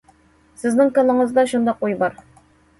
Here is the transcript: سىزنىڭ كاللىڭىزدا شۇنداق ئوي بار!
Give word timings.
سىزنىڭ 0.61 0.89
كاللىڭىزدا 0.97 1.45
شۇنداق 1.53 1.87
ئوي 1.87 1.97
بار! 2.05 2.21